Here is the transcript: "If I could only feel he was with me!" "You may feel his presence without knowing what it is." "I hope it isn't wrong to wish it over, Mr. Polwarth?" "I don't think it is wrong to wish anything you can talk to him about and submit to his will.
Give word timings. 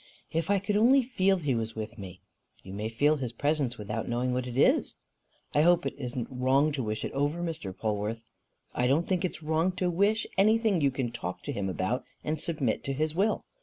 "If 0.31 0.49
I 0.49 0.57
could 0.57 0.75
only 0.75 1.03
feel 1.03 1.37
he 1.37 1.53
was 1.53 1.75
with 1.75 1.99
me!" 1.99 2.21
"You 2.63 2.73
may 2.73 2.89
feel 2.89 3.17
his 3.17 3.31
presence 3.31 3.77
without 3.77 4.07
knowing 4.09 4.33
what 4.33 4.47
it 4.47 4.57
is." 4.57 4.95
"I 5.53 5.61
hope 5.61 5.85
it 5.85 5.93
isn't 5.95 6.27
wrong 6.31 6.71
to 6.71 6.81
wish 6.81 7.05
it 7.05 7.11
over, 7.11 7.39
Mr. 7.43 7.71
Polwarth?" 7.71 8.23
"I 8.73 8.87
don't 8.87 9.07
think 9.07 9.23
it 9.23 9.29
is 9.29 9.43
wrong 9.43 9.71
to 9.73 9.91
wish 9.91 10.25
anything 10.39 10.81
you 10.81 10.89
can 10.89 11.11
talk 11.11 11.43
to 11.43 11.51
him 11.53 11.69
about 11.69 12.03
and 12.23 12.41
submit 12.41 12.83
to 12.85 12.93
his 12.93 13.13
will. 13.13 13.45